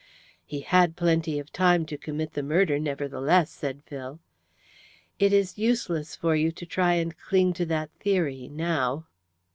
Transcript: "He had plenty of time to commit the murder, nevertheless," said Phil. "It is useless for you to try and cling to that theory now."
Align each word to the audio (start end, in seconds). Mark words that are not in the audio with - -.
"He 0.43 0.61
had 0.61 0.95
plenty 0.95 1.37
of 1.37 1.53
time 1.53 1.85
to 1.85 1.95
commit 1.95 2.31
the 2.33 2.41
murder, 2.41 2.79
nevertheless," 2.79 3.51
said 3.51 3.83
Phil. 3.85 4.19
"It 5.19 5.31
is 5.31 5.59
useless 5.59 6.15
for 6.15 6.35
you 6.35 6.51
to 6.53 6.65
try 6.65 6.95
and 6.95 7.15
cling 7.15 7.53
to 7.53 7.67
that 7.67 7.91
theory 7.99 8.49
now." 8.51 9.05